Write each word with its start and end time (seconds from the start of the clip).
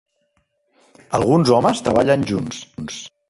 Alguns 1.19 1.53
homes 1.57 1.83
treballen 1.89 2.25
junts. 2.33 2.65